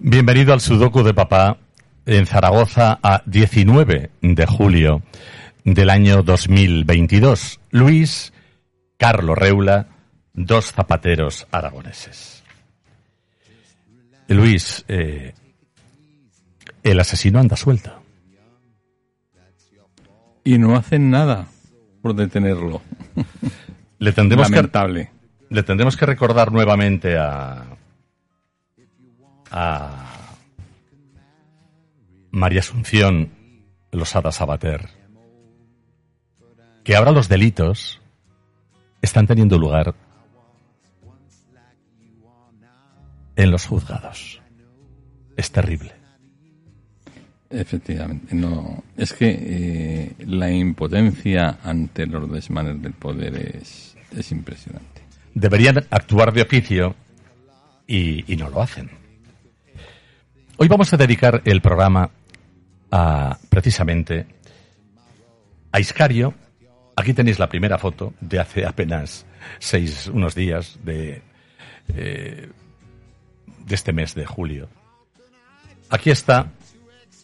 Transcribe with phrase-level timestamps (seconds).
[0.00, 1.58] Bienvenido al Sudoku de Papá
[2.06, 5.02] en Zaragoza a 19 de julio
[5.64, 7.58] del año 2022.
[7.72, 8.32] Luis
[8.96, 9.88] Carlos Reula,
[10.32, 12.44] dos zapateros aragoneses.
[14.28, 15.34] Luis, eh,
[16.84, 17.90] el asesino anda suelto.
[20.44, 21.48] Y no hacen nada
[22.02, 22.82] por detenerlo.
[23.98, 25.06] Le tendremos Lamentable.
[25.06, 27.77] que le tendremos que recordar nuevamente a
[29.50, 30.06] a
[32.30, 33.32] María Asunción
[33.90, 34.98] Losada Sabater
[36.88, 38.00] que ahora los delitos
[39.02, 39.94] están teniendo lugar
[43.36, 44.40] en los juzgados.
[45.36, 45.92] Es terrible.
[47.50, 48.82] Efectivamente, no.
[48.96, 55.02] Es que eh, la impotencia ante los desmanes del poder es, es impresionante.
[55.34, 56.94] Deberían actuar de oficio
[57.86, 58.88] y, y no lo hacen.
[60.60, 62.10] Hoy vamos a dedicar el programa
[62.90, 64.26] a, precisamente,
[65.70, 66.34] a Iscario.
[66.96, 69.24] Aquí tenéis la primera foto de hace apenas
[69.60, 71.22] seis, unos días de,
[71.94, 72.48] eh,
[73.66, 74.68] de este mes de julio.
[75.90, 76.50] Aquí está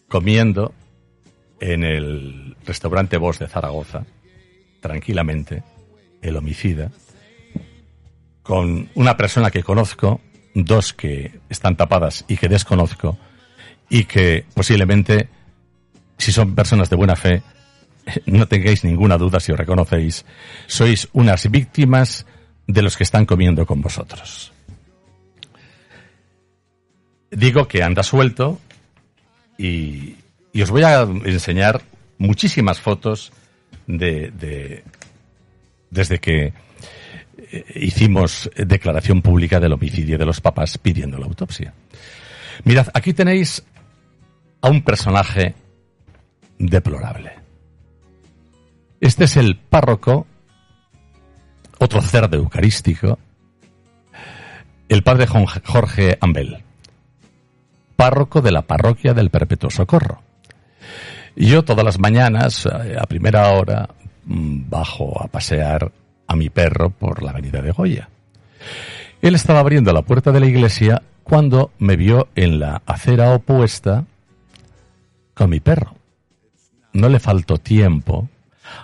[0.07, 0.73] comiendo
[1.59, 4.05] en el restaurante Bosch de Zaragoza,
[4.79, 5.61] tranquilamente,
[6.21, 6.89] el homicida,
[8.43, 10.21] con una persona que conozco,
[10.53, 13.17] dos que están tapadas y que desconozco,
[13.89, 15.29] y que posiblemente,
[16.17, 17.43] si son personas de buena fe,
[18.25, 20.25] no tengáis ninguna duda si os reconocéis,
[20.67, 22.25] sois unas víctimas
[22.67, 24.51] de los que están comiendo con vosotros.
[27.31, 28.59] Digo que anda suelto
[29.57, 30.15] y,
[30.61, 31.81] os voy a enseñar
[32.17, 33.33] muchísimas fotos
[33.87, 34.83] de, de
[35.89, 36.53] desde que
[37.37, 41.73] eh, hicimos declaración pública del homicidio de los papás pidiendo la autopsia.
[42.63, 43.63] Mirad, aquí tenéis
[44.61, 45.55] a un personaje
[46.57, 47.31] deplorable.
[48.99, 50.25] Este es el párroco,
[51.79, 53.19] otro cerdo eucarístico,
[54.87, 56.63] el padre Jorge Ambel,
[57.95, 60.21] párroco de la parroquia del Perpetuo Socorro.
[61.35, 63.89] Yo todas las mañanas, eh, a primera hora,
[64.25, 65.91] mm, bajo a pasear
[66.27, 68.09] a mi perro por la avenida de Goya.
[69.21, 74.05] Él estaba abriendo la puerta de la iglesia cuando me vio en la acera opuesta
[75.35, 75.93] con mi perro.
[76.93, 78.29] No le faltó tiempo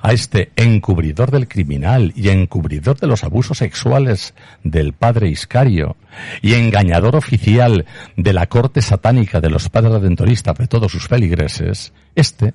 [0.01, 5.95] a este encubridor del criminal y encubridor de los abusos sexuales del padre Iscario
[6.41, 7.85] y engañador oficial
[8.15, 12.53] de la corte satánica de los padres redentoristas de todos sus feligreses, este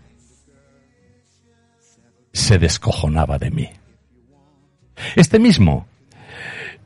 [2.33, 3.71] se descojonaba de mí.
[5.15, 5.87] Este mismo,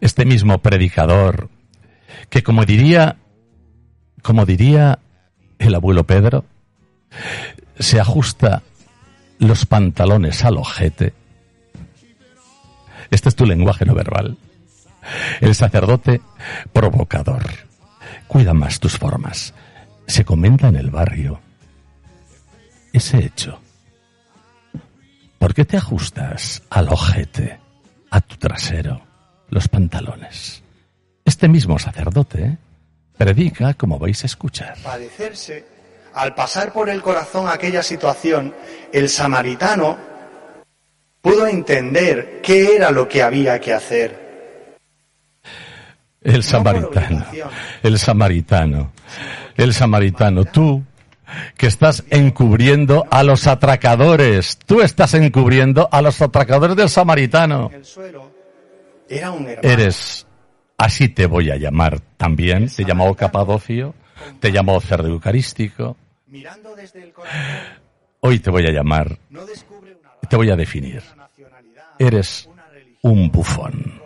[0.00, 1.48] este mismo predicador,
[2.28, 3.16] que como diría,
[4.22, 5.00] como diría
[5.58, 6.44] el abuelo Pedro,
[7.78, 8.62] se ajusta
[9.38, 11.14] los pantalones al ojete.
[13.10, 14.36] Este es tu lenguaje no verbal.
[15.40, 16.20] El sacerdote
[16.72, 17.44] provocador.
[18.28, 19.54] Cuida más tus formas.
[20.06, 21.40] Se comenta en el barrio
[22.92, 23.60] ese hecho.
[25.38, 27.58] ¿Por qué te ajustas al ojete,
[28.10, 29.00] a tu trasero,
[29.48, 30.62] los pantalones?
[31.24, 32.58] Este mismo sacerdote
[33.16, 34.76] predica como vais a escuchar.
[34.82, 35.79] Padecerse
[36.14, 38.54] al pasar por el corazón aquella situación,
[38.92, 39.96] el samaritano
[41.20, 44.78] pudo entender qué era lo que había que hacer.
[46.22, 47.24] El samaritano,
[47.82, 48.92] el samaritano,
[49.56, 50.84] el samaritano, tú
[51.56, 57.70] que estás encubriendo a los atracadores, tú estás encubriendo a los atracadores del samaritano.
[59.62, 60.26] Eres,
[60.76, 63.94] así te voy a llamar también, te llamó Capadocio,
[64.38, 65.96] te llamó cerdo eucarístico.
[68.20, 69.18] Hoy te voy a llamar,
[70.28, 71.02] te voy a definir.
[71.98, 72.48] Eres
[73.02, 74.00] un bufón.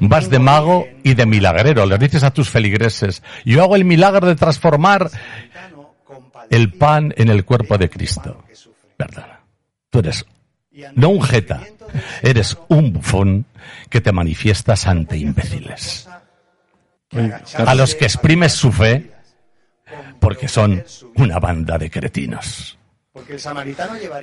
[0.00, 1.86] Vas de mago y de milagrero.
[1.86, 5.10] Le dices a tus feligreses, yo hago el milagro de transformar
[6.50, 8.44] el pan en el cuerpo de Cristo.
[8.96, 9.40] Perdona.
[9.90, 10.24] Tú eres
[10.94, 11.60] no un jeta,
[12.22, 13.44] eres un bufón
[13.90, 16.08] que te manifiestas ante imbéciles.
[17.58, 19.10] A los que exprimes su fe
[20.18, 20.82] porque son
[21.16, 22.78] una banda de cretinos.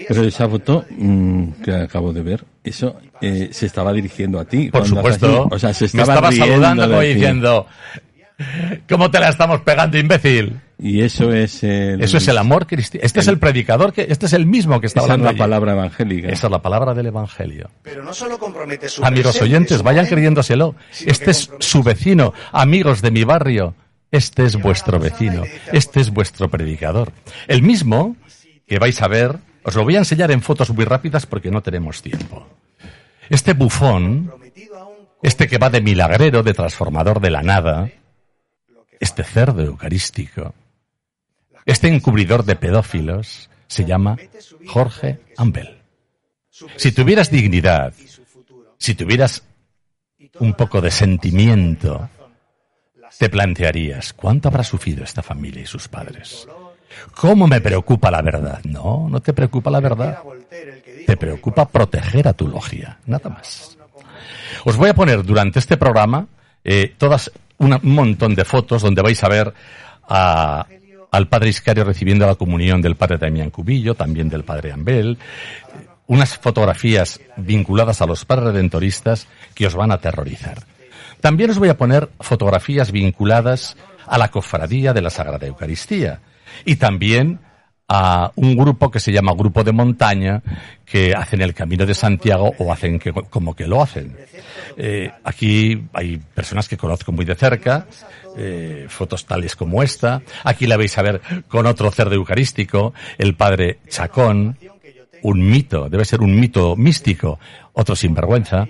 [0.07, 4.71] Pero esa foto mm, que acabo de ver, eso eh, se estaba dirigiendo a ti.
[4.71, 5.47] Por supuesto.
[5.51, 7.68] O sea, se Me estaba, estaba saludando como diciendo,
[8.88, 10.59] ¿cómo te la estamos pegando, imbécil?
[10.77, 12.01] Y eso es el...
[12.01, 13.06] Eso es el amor cristiano.
[13.06, 15.30] Este es el predicador, que este es el mismo que está Esa es hablando la
[15.31, 15.39] allí.
[15.39, 16.30] palabra evangélica.
[16.30, 17.69] Esa es la palabra del Evangelio.
[17.83, 20.75] Pero no solo compromete su Amigos presente, oyentes, su vayan creyéndoselo.
[21.06, 23.75] Este es su vecino, amigos de mi barrio.
[24.12, 25.44] este es vuestro vecino,
[25.74, 27.12] este es vuestro predicador.
[27.47, 28.15] El mismo
[28.65, 31.62] que vais a ver, os lo voy a enseñar en fotos muy rápidas porque no
[31.62, 32.47] tenemos tiempo.
[33.30, 34.31] Este bufón,
[35.21, 37.89] este que va de milagrero, de transformador de la nada,
[39.00, 40.54] este cerdo eucarístico,
[41.66, 44.18] este encubridor de pedófilos, se llama
[44.68, 45.78] Jorge Ambel.
[46.75, 47.94] Si tuvieras dignidad,
[48.78, 49.44] si tuvieras
[50.40, 52.10] un poco de sentimiento,
[53.18, 56.48] te plantearías, ¿cuánto habrá sufrido esta familia y sus padres?
[57.16, 58.62] ¿Cómo me preocupa la verdad?
[58.63, 60.19] No, no te preocupa la verdad.
[61.06, 63.78] Te preocupa proteger a tu logia, nada más.
[64.66, 66.28] Os voy a poner durante este programa
[66.63, 69.54] eh, todas un montón de fotos donde vais a ver
[70.08, 75.18] al padre Iscario recibiendo la comunión del padre Damián Cubillo, también del padre Ambel,
[76.08, 80.64] unas fotografías vinculadas a los padres redentoristas que os van a aterrorizar.
[81.22, 83.78] También os voy a poner fotografías vinculadas
[84.08, 86.22] a la cofradía de la Sagrada Eucaristía
[86.66, 87.40] y también
[87.89, 90.44] a un grupo que se llama Grupo de Montaña,
[90.86, 93.01] que hacen el Camino de Santiago o hacen
[93.31, 94.15] como que lo hacen.
[94.77, 97.88] Eh, aquí hay personas que conozco muy de cerca,
[98.38, 100.21] eh, fotos tales como esta.
[100.44, 104.57] Aquí la veis a ver con otro cerdo eucarístico, el padre Chacón,
[105.24, 107.39] un mito, debe ser un mito místico,
[107.74, 108.68] otro sinvergüenza.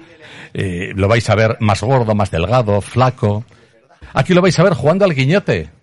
[0.53, 3.43] Eh, lo vais a ver más gordo, más delgado, flaco.
[4.13, 5.78] Aquí lo vais a ver jugando al guiñote.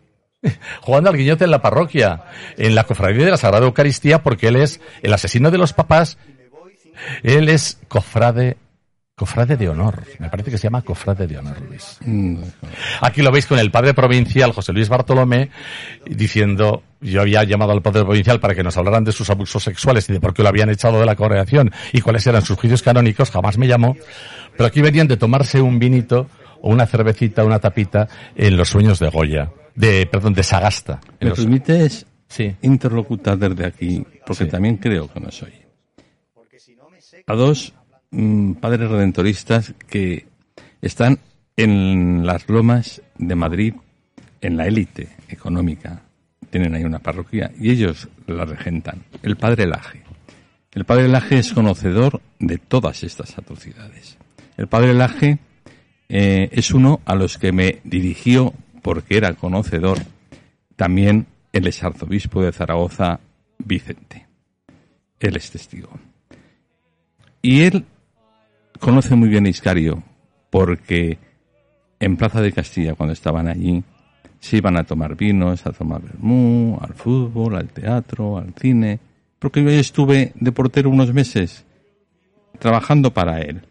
[0.80, 2.24] Jugando al guiñote en la parroquia,
[2.56, 6.18] en la cofradía de la Sagrada Eucaristía, porque él es el asesino de los papás.
[7.22, 8.56] Él es cofrade
[9.18, 11.98] Cofrade de honor, me parece que se llama cofrade de honor, Luis.
[13.00, 15.48] Aquí lo veis con el padre provincial, José Luis Bartolomé,
[16.04, 20.06] diciendo, yo había llamado al padre provincial para que nos hablaran de sus abusos sexuales
[20.10, 22.82] y de por qué lo habían echado de la congregación y cuáles eran sus juicios
[22.82, 23.96] canónicos, jamás me llamó,
[24.54, 26.28] pero aquí venían de tomarse un vinito
[26.60, 31.00] o una cervecita, una tapita en los sueños de Goya, de, perdón, de Sagasta.
[31.20, 32.56] ¿Me permites sí.
[32.62, 34.04] interlocutar desde aquí?
[34.26, 35.52] Porque también creo que no soy.
[37.28, 37.72] A dos
[38.10, 40.26] Mm, padres redentoristas que
[40.80, 41.18] están
[41.56, 43.74] en las lomas de Madrid,
[44.40, 46.02] en la élite económica.
[46.50, 49.02] Tienen ahí una parroquia y ellos la regentan.
[49.22, 50.02] El padre Laje.
[50.72, 54.16] El padre Laje es conocedor de todas estas atrocidades.
[54.56, 55.38] El padre Laje
[56.08, 58.54] eh, es uno a los que me dirigió
[58.86, 59.98] porque era conocedor
[60.76, 63.18] también el exarzobispo de Zaragoza,
[63.58, 64.28] Vicente.
[65.18, 65.88] Él es testigo.
[67.42, 67.84] Y él
[68.78, 70.04] conoce muy bien a Iscario
[70.50, 71.18] porque
[71.98, 73.82] en Plaza de Castilla, cuando estaban allí,
[74.38, 79.00] se iban a tomar vinos, a tomar vermú, al fútbol, al teatro, al cine,
[79.40, 81.64] porque yo estuve de portero unos meses
[82.60, 83.62] trabajando para él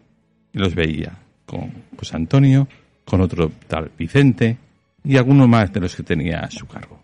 [0.52, 1.16] y los veía
[1.46, 2.68] con José Antonio,
[3.06, 4.58] con otro tal Vicente
[5.06, 7.00] y alguno más de los que tenía a su cargo.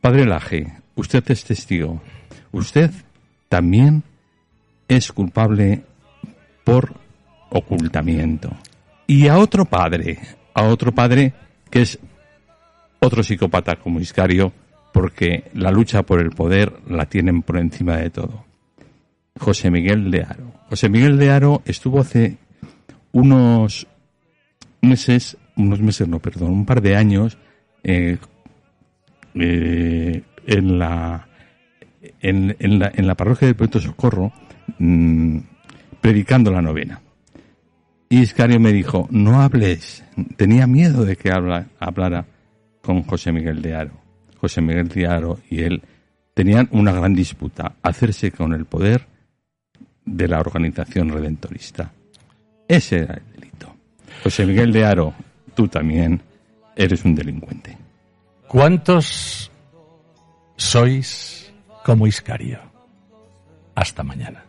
[0.00, 2.00] Padre Laje, usted es testigo.
[2.50, 2.90] Usted
[3.48, 4.02] también
[4.88, 5.82] es culpable
[6.64, 6.94] por
[7.50, 8.50] ocultamiento.
[9.06, 10.18] Y a otro padre,
[10.54, 11.32] a otro padre
[11.70, 11.98] que es
[13.00, 14.52] otro psicópata como Iscario,
[14.92, 18.44] porque la lucha por el poder la tienen por encima de todo.
[19.38, 20.52] José Miguel de Aro.
[20.68, 22.36] José Miguel de Aro estuvo hace
[23.12, 23.86] unos
[24.80, 27.36] meses, unos meses no, perdón, un par de años
[27.82, 28.16] eh,
[29.34, 31.28] eh, en la
[32.20, 34.32] en, la, en la parroquia del Puerto Socorro
[34.78, 35.38] mm,
[36.00, 37.00] predicando la novena.
[38.08, 40.02] Y Iscario me dijo, no hables.
[40.36, 42.24] Tenía miedo de que habla, hablara
[42.80, 43.92] con José Miguel de Aro.
[44.38, 45.82] José Miguel de Aro y él
[46.32, 49.06] tenían una gran disputa, hacerse con el poder
[50.04, 51.92] de la organización redentorista.
[52.66, 53.74] Ese era el delito.
[54.22, 55.14] José Miguel de Aro,
[55.58, 56.22] tú también
[56.76, 57.76] eres un delincuente.
[58.46, 59.50] ¿Cuántos
[60.54, 61.52] sois
[61.84, 62.60] como Iscario?
[63.74, 64.44] Hasta mañana.